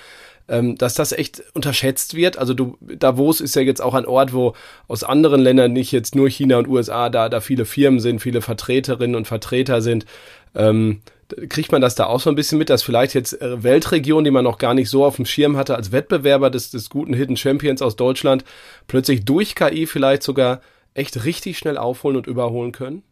ähm, 0.47 0.77
dass 0.77 0.93
das 0.93 1.11
echt 1.11 1.43
unterschätzt 1.53 2.15
wird. 2.15 2.37
Also 2.37 2.53
du, 2.53 2.77
Davos 2.79 3.41
ist 3.41 3.55
ja 3.55 3.61
jetzt 3.61 3.81
auch 3.81 3.93
ein 3.93 4.05
Ort, 4.05 4.33
wo 4.33 4.53
aus 4.87 5.03
anderen 5.03 5.41
Ländern 5.41 5.73
nicht 5.73 5.91
jetzt 5.91 6.15
nur 6.15 6.29
China 6.29 6.57
und 6.57 6.69
USA 6.69 7.09
da, 7.09 7.27
da 7.27 7.41
viele 7.41 7.65
Firmen 7.65 7.99
sind, 7.99 8.19
viele 8.19 8.41
Vertreterinnen 8.41 9.15
und 9.15 9.27
Vertreter 9.27 9.81
sind. 9.81 10.05
Ähm, 10.55 11.01
kriegt 11.49 11.71
man 11.71 11.81
das 11.81 11.95
da 11.95 12.05
auch 12.05 12.19
so 12.19 12.29
ein 12.29 12.35
bisschen 12.35 12.57
mit, 12.57 12.69
dass 12.69 12.83
vielleicht 12.83 13.13
jetzt 13.13 13.41
äh, 13.41 13.63
Weltregionen, 13.63 14.25
die 14.25 14.31
man 14.31 14.43
noch 14.43 14.57
gar 14.57 14.73
nicht 14.73 14.89
so 14.89 15.05
auf 15.05 15.17
dem 15.17 15.25
Schirm 15.25 15.57
hatte, 15.57 15.75
als 15.75 15.91
Wettbewerber 15.91 16.49
des, 16.49 16.71
des 16.71 16.89
guten 16.89 17.13
Hidden 17.13 17.37
Champions 17.37 17.81
aus 17.81 17.95
Deutschland, 17.95 18.43
plötzlich 18.87 19.25
durch 19.25 19.55
KI 19.55 19.85
vielleicht 19.85 20.23
sogar 20.23 20.61
echt 20.93 21.25
richtig 21.25 21.57
schnell 21.57 21.77
aufholen 21.77 22.17
und 22.17 22.27
überholen 22.27 22.71
können? 22.71 23.03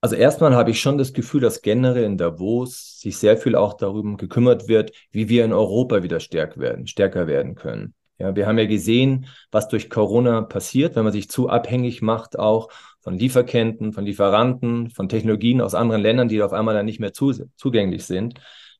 Also 0.00 0.16
erstmal 0.16 0.54
habe 0.54 0.72
ich 0.72 0.80
schon 0.80 0.98
das 0.98 1.12
Gefühl, 1.12 1.40
dass 1.40 1.62
generell 1.62 2.04
in 2.04 2.18
Davos 2.18 2.98
sich 3.00 3.18
sehr 3.18 3.36
viel 3.36 3.54
auch 3.54 3.74
darüber 3.74 4.16
gekümmert 4.16 4.66
wird, 4.66 4.92
wie 5.12 5.28
wir 5.28 5.44
in 5.44 5.52
Europa 5.52 6.02
wieder 6.02 6.18
stärker 6.18 6.60
werden, 6.60 6.88
stärker 6.88 7.28
werden 7.28 7.54
können. 7.54 7.94
Ja, 8.18 8.34
wir 8.34 8.46
haben 8.46 8.58
ja 8.58 8.66
gesehen, 8.66 9.26
was 9.50 9.68
durch 9.68 9.90
Corona 9.90 10.42
passiert, 10.42 10.96
wenn 10.96 11.04
man 11.04 11.12
sich 11.12 11.30
zu 11.30 11.48
abhängig 11.48 12.02
macht, 12.02 12.38
auch 12.38 12.70
von 13.02 13.18
Lieferketten, 13.18 13.92
von 13.92 14.04
Lieferanten, 14.04 14.90
von 14.90 15.08
Technologien 15.08 15.60
aus 15.60 15.74
anderen 15.74 16.02
Ländern, 16.02 16.28
die 16.28 16.42
auf 16.42 16.52
einmal 16.52 16.74
dann 16.74 16.86
nicht 16.86 17.00
mehr 17.00 17.12
zu, 17.12 17.32
zugänglich 17.56 18.04
sind. 18.04 18.34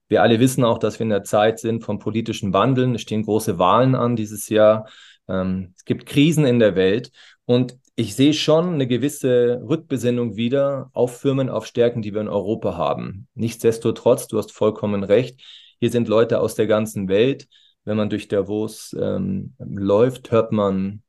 Wir 0.08 0.22
alle 0.22 0.40
wissen 0.40 0.64
auch, 0.64 0.78
dass 0.78 0.98
wir 0.98 1.04
in 1.04 1.10
der 1.10 1.24
Zeit 1.24 1.58
sind 1.58 1.82
von 1.82 1.98
politischen 1.98 2.52
Wandeln. 2.52 2.94
Es 2.94 3.02
stehen 3.02 3.24
große 3.24 3.58
Wahlen 3.58 3.94
an 3.94 4.14
dieses 4.14 4.48
Jahr. 4.48 4.86
Ähm, 5.28 5.72
es 5.76 5.84
gibt 5.84 6.06
Krisen 6.06 6.44
in 6.44 6.58
der 6.58 6.76
Welt. 6.76 7.10
Und 7.44 7.76
ich 7.96 8.14
sehe 8.14 8.34
schon 8.34 8.74
eine 8.74 8.86
gewisse 8.86 9.60
Rückbesinnung 9.68 10.36
wieder 10.36 10.90
auf 10.92 11.18
Firmen, 11.18 11.48
auf 11.48 11.66
Stärken, 11.66 12.02
die 12.02 12.14
wir 12.14 12.20
in 12.20 12.28
Europa 12.28 12.76
haben. 12.76 13.26
Nichtsdestotrotz, 13.34 14.28
du 14.28 14.38
hast 14.38 14.52
vollkommen 14.52 15.02
recht, 15.04 15.40
hier 15.78 15.90
sind 15.90 16.08
Leute 16.08 16.40
aus 16.40 16.54
der 16.54 16.66
ganzen 16.66 17.08
Welt. 17.08 17.48
Wenn 17.84 17.96
man 17.96 18.08
durch 18.08 18.28
Davos 18.28 18.94
ähm, 18.98 19.54
läuft, 19.58 20.30
hört 20.30 20.52
man 20.52 21.02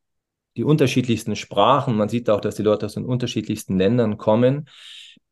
die 0.58 0.64
unterschiedlichsten 0.64 1.36
Sprachen. 1.36 1.96
Man 1.96 2.10
sieht 2.10 2.30
auch, 2.30 2.42
dass 2.42 2.56
die 2.56 2.64
Leute 2.64 2.86
aus 2.86 2.94
den 2.94 3.06
unterschiedlichsten 3.06 3.78
Ländern 3.78 4.18
kommen. 4.18 4.70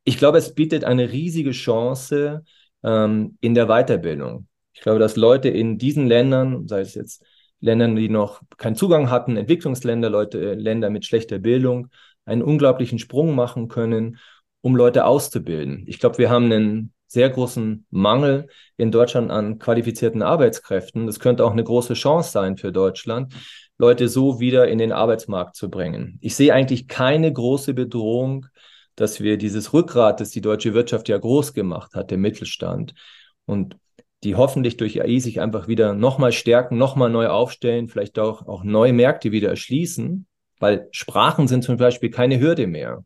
Ich 0.04 0.18
glaube, 0.18 0.38
es 0.38 0.54
bietet 0.54 0.84
eine 0.84 1.12
riesige 1.12 1.52
Chance 1.52 2.44
ähm, 2.82 3.36
in 3.40 3.54
der 3.54 3.66
Weiterbildung. 3.66 4.48
Ich 4.72 4.80
glaube, 4.80 4.98
dass 4.98 5.16
Leute 5.16 5.48
in 5.48 5.78
diesen 5.78 6.06
Ländern, 6.06 6.66
sei 6.66 6.80
es 6.80 6.94
jetzt 6.94 7.24
Ländern, 7.60 7.94
die 7.94 8.08
noch 8.08 8.42
keinen 8.56 8.74
Zugang 8.74 9.10
hatten, 9.10 9.36
Entwicklungsländer, 9.36 10.10
Leute, 10.10 10.52
äh, 10.52 10.54
Länder 10.54 10.90
mit 10.90 11.04
schlechter 11.04 11.38
Bildung, 11.38 11.88
einen 12.24 12.42
unglaublichen 12.42 12.98
Sprung 12.98 13.34
machen 13.34 13.68
können, 13.68 14.18
um 14.60 14.76
Leute 14.76 15.04
auszubilden. 15.04 15.84
Ich 15.86 15.98
glaube, 15.98 16.18
wir 16.18 16.30
haben 16.30 16.46
einen 16.46 16.92
sehr 17.06 17.28
großen 17.28 17.86
Mangel 17.90 18.48
in 18.76 18.90
Deutschland 18.90 19.30
an 19.30 19.58
qualifizierten 19.58 20.22
Arbeitskräften. 20.22 21.06
Das 21.06 21.20
könnte 21.20 21.44
auch 21.44 21.52
eine 21.52 21.62
große 21.64 21.94
Chance 21.94 22.30
sein 22.30 22.56
für 22.56 22.72
Deutschland, 22.72 23.34
Leute 23.82 24.08
so 24.08 24.38
wieder 24.38 24.68
in 24.68 24.78
den 24.78 24.92
Arbeitsmarkt 24.92 25.56
zu 25.56 25.68
bringen. 25.68 26.16
Ich 26.20 26.36
sehe 26.36 26.54
eigentlich 26.54 26.86
keine 26.86 27.32
große 27.32 27.74
Bedrohung, 27.74 28.46
dass 28.94 29.20
wir 29.20 29.36
dieses 29.36 29.72
Rückgrat, 29.72 30.20
das 30.20 30.30
die 30.30 30.40
deutsche 30.40 30.72
Wirtschaft 30.72 31.08
ja 31.08 31.18
groß 31.18 31.52
gemacht 31.52 31.94
hat, 31.94 32.12
der 32.12 32.18
Mittelstand, 32.18 32.94
und 33.44 33.76
die 34.22 34.36
hoffentlich 34.36 34.76
durch 34.76 35.02
AI 35.02 35.18
sich 35.18 35.40
einfach 35.40 35.66
wieder 35.66 35.94
nochmal 35.94 36.30
stärken, 36.30 36.78
nochmal 36.78 37.10
neu 37.10 37.26
aufstellen, 37.26 37.88
vielleicht 37.88 38.20
auch, 38.20 38.46
auch 38.46 38.62
neue 38.62 38.92
Märkte 38.92 39.32
wieder 39.32 39.48
erschließen, 39.48 40.26
weil 40.60 40.86
Sprachen 40.92 41.48
sind 41.48 41.64
zum 41.64 41.76
Beispiel 41.76 42.10
keine 42.10 42.38
Hürde 42.38 42.68
mehr. 42.68 43.04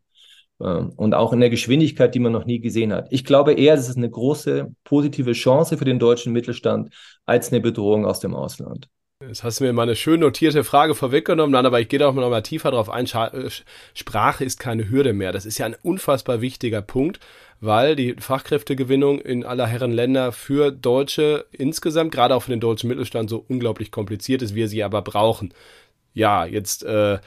Ähm, 0.61 0.93
und 0.95 1.15
auch 1.15 1.33
in 1.33 1.39
der 1.39 1.49
Geschwindigkeit, 1.49 2.13
die 2.13 2.19
man 2.19 2.33
noch 2.33 2.45
nie 2.45 2.59
gesehen 2.59 2.93
hat. 2.93 3.07
Ich 3.09 3.25
glaube 3.25 3.53
eher, 3.53 3.73
es 3.73 3.89
ist 3.89 3.97
eine 3.97 4.11
große 4.11 4.75
positive 4.83 5.31
Chance 5.31 5.75
für 5.77 5.85
den 5.85 5.97
deutschen 5.97 6.33
Mittelstand 6.33 6.93
als 7.25 7.51
eine 7.51 7.61
Bedrohung 7.61 8.05
aus 8.05 8.19
dem 8.19 8.35
Ausland. 8.35 8.89
Jetzt 9.19 9.43
hast 9.43 9.59
du 9.59 9.63
mir 9.63 9.73
mal 9.73 9.83
eine 9.83 9.95
schön 9.95 10.19
notierte 10.19 10.63
Frage 10.63 10.93
vorweggenommen, 10.93 11.51
dann, 11.51 11.65
aber 11.65 11.81
ich 11.81 11.89
gehe 11.89 11.97
da 11.97 12.07
auch 12.07 12.13
noch 12.13 12.29
mal 12.29 12.41
tiefer 12.41 12.69
drauf 12.69 12.89
ein. 12.89 13.07
Äh, 13.07 13.49
Sprache 13.95 14.45
ist 14.45 14.59
keine 14.59 14.89
Hürde 14.91 15.13
mehr. 15.13 15.31
Das 15.31 15.45
ist 15.45 15.57
ja 15.57 15.65
ein 15.65 15.75
unfassbar 15.81 16.41
wichtiger 16.41 16.83
Punkt 16.83 17.19
weil 17.59 17.95
die 17.95 18.15
Fachkräftegewinnung 18.19 19.19
in 19.19 19.43
aller 19.43 19.67
Herren 19.67 19.91
Länder 19.91 20.31
für 20.31 20.71
Deutsche 20.71 21.45
insgesamt, 21.51 22.11
gerade 22.11 22.35
auch 22.35 22.43
für 22.43 22.51
den 22.51 22.59
deutschen 22.59 22.87
Mittelstand, 22.87 23.29
so 23.29 23.43
unglaublich 23.47 23.91
kompliziert 23.91 24.41
ist, 24.41 24.55
wir 24.55 24.67
sie 24.67 24.83
aber 24.83 25.01
brauchen. 25.01 25.53
Ja, 26.13 26.45
jetzt 26.45 26.83
äh, 26.83 27.19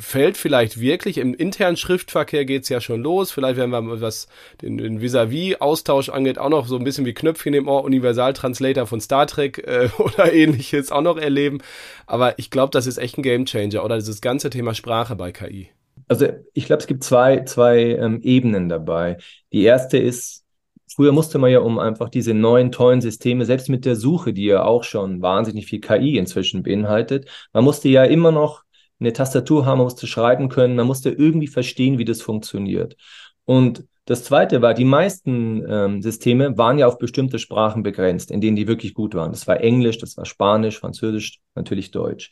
fällt 0.00 0.36
vielleicht 0.36 0.80
wirklich 0.80 1.18
im 1.18 1.34
internen 1.34 1.76
Schriftverkehr 1.76 2.44
geht's 2.44 2.68
ja 2.68 2.80
schon 2.80 3.02
los. 3.02 3.30
Vielleicht 3.30 3.56
werden 3.56 3.70
wir, 3.70 4.00
was 4.00 4.28
den, 4.62 4.78
den 4.78 5.00
Vis-à-vis-Austausch 5.00 6.08
angeht, 6.08 6.38
auch 6.38 6.48
noch 6.48 6.66
so 6.66 6.76
ein 6.76 6.84
bisschen 6.84 7.04
wie 7.04 7.14
Knöpfchen 7.14 7.54
im 7.54 7.68
Ohr 7.68 7.84
Universal-Translator 7.84 8.86
von 8.86 9.00
Star 9.00 9.26
Trek 9.26 9.58
äh, 9.58 9.88
oder 9.98 10.32
ähnliches 10.32 10.90
auch 10.90 11.02
noch 11.02 11.18
erleben. 11.18 11.58
Aber 12.06 12.38
ich 12.38 12.50
glaube, 12.50 12.70
das 12.70 12.86
ist 12.86 12.98
echt 12.98 13.18
ein 13.18 13.22
Gamechanger 13.22 13.84
oder 13.84 13.96
dieses 13.96 14.20
ganze 14.20 14.50
Thema 14.50 14.74
Sprache 14.74 15.14
bei 15.16 15.32
KI. 15.32 15.68
Also 16.08 16.26
ich 16.54 16.64
glaube, 16.66 16.80
es 16.80 16.86
gibt 16.86 17.04
zwei, 17.04 17.44
zwei 17.44 17.78
ähm, 17.94 18.20
Ebenen 18.22 18.68
dabei. 18.68 19.18
Die 19.52 19.62
erste 19.62 19.98
ist, 19.98 20.44
früher 20.92 21.12
musste 21.12 21.38
man 21.38 21.52
ja 21.52 21.60
um 21.60 21.78
einfach 21.78 22.08
diese 22.08 22.34
neuen, 22.34 22.72
tollen 22.72 23.00
Systeme, 23.00 23.44
selbst 23.44 23.68
mit 23.68 23.84
der 23.84 23.94
Suche, 23.94 24.32
die 24.32 24.46
ja 24.46 24.64
auch 24.64 24.82
schon 24.82 25.22
wahnsinnig 25.22 25.66
viel 25.66 25.80
KI 25.80 26.16
inzwischen 26.16 26.62
beinhaltet, 26.62 27.28
man 27.52 27.64
musste 27.64 27.88
ja 27.88 28.04
immer 28.04 28.32
noch 28.32 28.64
eine 29.00 29.12
Tastatur 29.12 29.66
haben, 29.66 29.78
man 29.78 29.86
musste 29.86 30.06
schreiben 30.06 30.48
können, 30.48 30.76
man 30.76 30.86
musste 30.86 31.10
irgendwie 31.10 31.48
verstehen, 31.48 31.98
wie 31.98 32.04
das 32.04 32.22
funktioniert. 32.22 32.96
Und 33.44 33.84
das 34.04 34.24
Zweite 34.24 34.60
war, 34.62 34.74
die 34.74 34.84
meisten 34.84 35.64
ähm, 35.68 36.02
Systeme 36.02 36.56
waren 36.58 36.78
ja 36.78 36.86
auf 36.86 36.98
bestimmte 36.98 37.38
Sprachen 37.38 37.82
begrenzt, 37.82 38.30
in 38.30 38.40
denen 38.40 38.56
die 38.56 38.66
wirklich 38.66 38.94
gut 38.94 39.14
waren. 39.14 39.30
Das 39.30 39.46
war 39.46 39.60
Englisch, 39.60 39.98
das 39.98 40.16
war 40.16 40.24
Spanisch, 40.24 40.78
Französisch, 40.78 41.40
natürlich 41.54 41.90
Deutsch. 41.90 42.30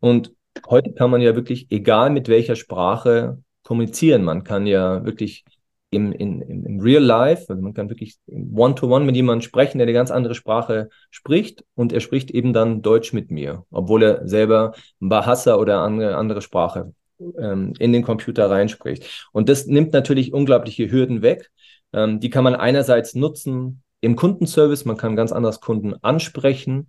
Und 0.00 0.32
heute 0.68 0.92
kann 0.92 1.10
man 1.10 1.20
ja 1.20 1.36
wirklich, 1.36 1.66
egal 1.70 2.10
mit 2.10 2.28
welcher 2.28 2.56
Sprache, 2.56 3.42
kommunizieren. 3.62 4.24
Man 4.24 4.44
kann 4.44 4.66
ja 4.66 5.04
wirklich 5.04 5.44
im, 5.90 6.12
in, 6.12 6.42
im 6.42 6.80
Real 6.80 7.02
Life, 7.02 7.46
also 7.48 7.62
man 7.62 7.74
kann 7.74 7.88
wirklich 7.88 8.16
One-to-One 8.26 9.04
-one 9.04 9.06
mit 9.06 9.16
jemandem 9.16 9.42
sprechen, 9.42 9.78
der 9.78 9.86
eine 9.86 9.94
ganz 9.94 10.10
andere 10.10 10.34
Sprache 10.34 10.90
spricht 11.10 11.64
und 11.74 11.92
er 11.92 12.00
spricht 12.00 12.30
eben 12.30 12.52
dann 12.52 12.82
Deutsch 12.82 13.12
mit 13.12 13.30
mir, 13.30 13.64
obwohl 13.70 14.02
er 14.02 14.28
selber 14.28 14.72
Bahasa 15.00 15.56
oder 15.56 15.80
andere, 15.80 16.16
andere 16.16 16.42
Sprache 16.42 16.92
ähm, 17.38 17.72
in 17.78 17.92
den 17.92 18.02
Computer 18.02 18.50
reinspricht. 18.50 19.28
Und 19.32 19.48
das 19.48 19.66
nimmt 19.66 19.92
natürlich 19.92 20.32
unglaubliche 20.32 20.90
Hürden 20.90 21.22
weg. 21.22 21.50
Ähm, 21.92 22.20
die 22.20 22.30
kann 22.30 22.44
man 22.44 22.54
einerseits 22.54 23.14
nutzen 23.14 23.82
im 24.00 24.14
Kundenservice, 24.14 24.84
man 24.84 24.96
kann 24.96 25.16
ganz 25.16 25.32
anders 25.32 25.60
Kunden 25.60 25.94
ansprechen 26.02 26.86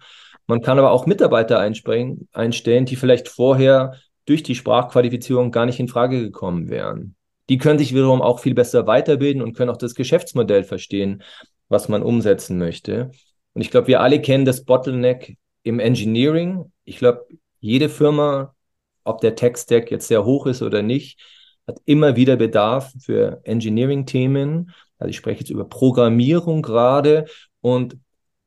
man 0.49 0.61
kann 0.61 0.79
aber 0.79 0.89
auch 0.89 1.05
Mitarbeiter 1.05 1.59
einstellen, 1.59 2.85
die 2.85 2.95
vielleicht 2.95 3.29
vorher 3.29 3.93
durch 4.25 4.41
die 4.41 4.55
Sprachqualifizierung 4.55 5.51
gar 5.51 5.67
nicht 5.67 5.79
in 5.79 5.87
Frage 5.87 6.19
gekommen 6.21 6.69
wären. 6.69 7.15
Die 7.49 7.57
können 7.57 7.79
sich 7.79 7.93
wiederum 7.93 8.21
auch 8.21 8.39
viel 8.39 8.53
besser 8.53 8.87
weiterbilden 8.87 9.41
und 9.41 9.53
können 9.53 9.69
auch 9.69 9.77
das 9.77 9.95
Geschäftsmodell 9.95 10.63
verstehen, 10.63 11.23
was 11.67 11.89
man 11.89 12.03
umsetzen 12.03 12.57
möchte. 12.57 13.11
Und 13.53 13.61
ich 13.61 13.71
glaube, 13.71 13.87
wir 13.87 14.01
alle 14.01 14.21
kennen 14.21 14.45
das 14.45 14.63
Bottleneck 14.63 15.37
im 15.63 15.79
Engineering. 15.79 16.71
Ich 16.85 16.97
glaube, 16.99 17.25
jede 17.59 17.89
Firma, 17.89 18.55
ob 19.03 19.21
der 19.21 19.35
Tech-Stack 19.35 19.91
jetzt 19.91 20.07
sehr 20.07 20.23
hoch 20.25 20.45
ist 20.45 20.61
oder 20.61 20.81
nicht, 20.81 21.19
hat 21.67 21.79
immer 21.85 22.15
wieder 22.15 22.35
Bedarf 22.35 22.93
für 22.99 23.41
Engineering-Themen. 23.43 24.71
Also 24.97 25.09
ich 25.09 25.17
spreche 25.17 25.41
jetzt 25.41 25.49
über 25.49 25.65
Programmierung 25.67 26.61
gerade 26.61 27.25
und 27.61 27.97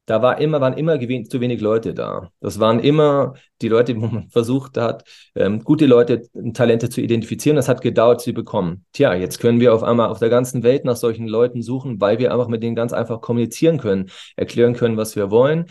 da 0.07 0.21
war 0.21 0.41
immer, 0.41 0.61
waren 0.61 0.75
immer 0.75 0.99
zu 0.99 1.41
wenig 1.41 1.61
Leute 1.61 1.95
da. 1.95 2.31
Das 2.41 2.59
waren 2.59 2.81
immer 2.81 3.35
die 3.61 3.69
Leute, 3.69 3.95
wo 3.97 4.07
man 4.07 4.29
versucht 4.31 4.77
hat, 4.77 5.05
ähm, 5.35 5.63
gute 5.63 5.87
Leute, 5.87 6.23
Talente 6.55 6.89
zu 6.89 7.01
identifizieren. 7.01 7.57
Das 7.57 7.69
hat 7.69 7.81
gedauert, 7.83 8.21
sie 8.21 8.33
bekommen. 8.33 8.85
Tja, 8.93 9.15
jetzt 9.15 9.39
können 9.39 9.61
wir 9.61 9.75
auf 9.75 9.83
einmal 9.83 10.09
auf 10.09 10.19
der 10.19 10.31
ganzen 10.31 10.63
Welt 10.63 10.85
nach 10.85 10.97
solchen 10.97 11.29
Leuten 11.29 11.63
suchen, 11.63 12.01
weil 12.01 12.19
wir 12.19 12.33
einfach 12.33 12.49
mit 12.49 12.63
denen 12.63 12.75
ganz 12.75 12.93
einfach 12.93 13.21
kommunizieren 13.21 13.79
können, 13.79 14.11
erklären 14.37 14.75
können, 14.75 14.97
was 14.97 15.15
wir 15.15 15.31
wollen 15.31 15.67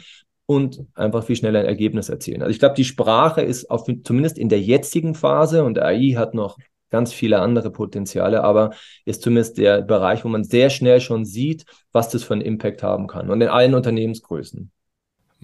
und 0.45 0.81
einfach 0.95 1.23
viel 1.23 1.35
schneller 1.35 1.59
ein 1.59 1.65
Ergebnis 1.65 2.09
erzielen. 2.09 2.41
Also 2.41 2.51
ich 2.51 2.59
glaube, 2.59 2.75
die 2.75 2.83
Sprache 2.83 3.41
ist 3.41 3.69
auf, 3.69 3.85
zumindest 4.03 4.37
in 4.37 4.49
der 4.49 4.61
jetzigen 4.61 5.15
Phase 5.15 5.63
und 5.63 5.79
AI 5.79 6.15
hat 6.17 6.33
noch 6.33 6.57
ganz 6.91 7.13
viele 7.13 7.39
andere 7.39 7.71
Potenziale, 7.71 8.43
aber 8.43 8.71
ist 9.05 9.23
zumindest 9.23 9.57
der 9.57 9.81
Bereich, 9.81 10.23
wo 10.23 10.29
man 10.29 10.43
sehr 10.43 10.69
schnell 10.69 11.01
schon 11.01 11.25
sieht, 11.25 11.65
was 11.91 12.09
das 12.09 12.23
für 12.23 12.33
einen 12.33 12.41
Impact 12.43 12.83
haben 12.83 13.07
kann 13.07 13.29
und 13.31 13.41
in 13.41 13.47
allen 13.47 13.73
Unternehmensgrößen. 13.73 14.71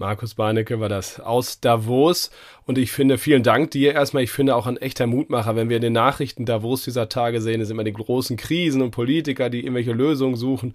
Markus 0.00 0.34
Barnecke 0.34 0.78
war 0.78 0.88
das 0.88 1.18
aus 1.18 1.58
Davos. 1.58 2.30
Und 2.66 2.78
ich 2.78 2.92
finde, 2.92 3.18
vielen 3.18 3.42
Dank 3.42 3.72
dir 3.72 3.94
erstmal. 3.94 4.22
Ich 4.22 4.30
finde 4.30 4.54
auch 4.54 4.68
ein 4.68 4.76
echter 4.76 5.08
Mutmacher, 5.08 5.56
wenn 5.56 5.68
wir 5.68 5.76
in 5.76 5.82
den 5.82 5.92
Nachrichten 5.92 6.44
Davos 6.44 6.84
dieser 6.84 7.08
Tage 7.08 7.40
sehen, 7.40 7.60
es 7.60 7.66
sind 7.66 7.74
immer 7.74 7.82
die 7.82 7.92
großen 7.92 8.36
Krisen 8.36 8.80
und 8.80 8.92
Politiker, 8.92 9.50
die 9.50 9.58
irgendwelche 9.58 9.90
Lösungen 9.90 10.36
suchen. 10.36 10.74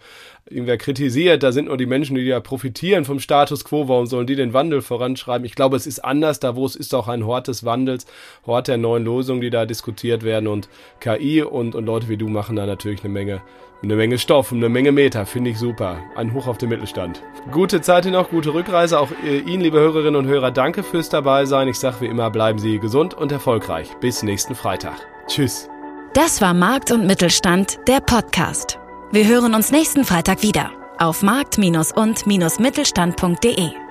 Irgendwer 0.49 0.77
kritisiert, 0.77 1.41
da 1.41 1.53
sind 1.53 1.69
nur 1.69 1.77
die 1.77 1.85
Menschen, 1.85 2.17
die 2.17 2.23
ja 2.23 2.41
profitieren 2.41 3.05
vom 3.05 3.21
Status 3.21 3.63
quo. 3.63 3.87
Warum 3.87 4.07
sollen 4.07 4.27
die 4.27 4.35
den 4.35 4.51
Wandel 4.51 4.81
voranschreiben? 4.81 5.45
Ich 5.45 5.55
glaube, 5.55 5.77
es 5.77 5.87
ist 5.87 6.03
anders. 6.03 6.41
Davos 6.41 6.75
ist 6.75 6.93
auch 6.93 7.07
ein 7.07 7.25
Hort 7.25 7.47
des 7.47 7.63
Wandels, 7.63 8.05
Hort 8.45 8.67
der 8.67 8.77
neuen 8.77 9.05
Lösungen, 9.05 9.39
die 9.39 9.51
da 9.51 9.65
diskutiert 9.65 10.23
werden. 10.23 10.47
Und 10.49 10.67
KI 10.99 11.43
und, 11.43 11.75
und 11.75 11.85
Leute 11.85 12.09
wie 12.09 12.17
du 12.17 12.27
machen 12.27 12.57
da 12.57 12.65
natürlich 12.65 13.05
eine 13.05 13.13
Menge 13.13 13.41
eine 13.83 13.97
Menge 13.97 14.17
Stoff 14.17 14.53
und 14.53 14.59
eine 14.59 14.69
Menge 14.69 14.93
Meter, 14.93 15.25
finde 15.25 15.49
ich 15.49 15.59
super. 15.59 15.99
Ein 16.15 16.33
Hoch 16.33 16.47
auf 16.47 16.57
den 16.57 16.69
Mittelstand. 16.69 17.21
Gute 17.51 17.81
Zeit 17.81 18.05
noch, 18.05 18.29
gute 18.29 18.53
Rückreise. 18.53 18.97
Auch 18.97 19.09
Ihnen, 19.21 19.61
liebe 19.61 19.79
Hörerinnen 19.79 20.15
und 20.15 20.27
Hörer, 20.27 20.51
danke 20.51 20.83
fürs 20.83 21.09
Dabeisein. 21.09 21.67
Ich 21.67 21.79
sage 21.79 21.97
wie 22.01 22.07
immer, 22.07 22.31
bleiben 22.31 22.59
Sie 22.59 22.79
gesund 22.79 23.13
und 23.13 23.31
erfolgreich. 23.31 23.89
Bis 23.99 24.23
nächsten 24.23 24.55
Freitag. 24.55 24.95
Tschüss. 25.27 25.69
Das 26.13 26.41
war 26.41 26.53
Markt 26.53 26.91
und 26.91 27.07
Mittelstand, 27.07 27.79
der 27.87 27.99
Podcast. 27.99 28.79
Wir 29.11 29.27
hören 29.27 29.55
uns 29.55 29.71
nächsten 29.71 30.05
Freitag 30.05 30.43
wieder 30.43 30.71
auf 30.99 31.23
markt- 31.23 31.57
und-mittelstand.de. 31.57 33.82